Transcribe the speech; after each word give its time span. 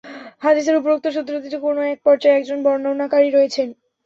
হাদীসের 0.41 0.79
উপরোক্ত 0.79 1.05
সূত্রটিতে 1.07 1.57
কোন 1.59 1.77
এক 1.85 1.99
পর্যায়ে 2.05 2.37
একজন 2.37 2.57
বর্ণনাকারী 2.65 3.29
রয়েছেন। 3.29 3.67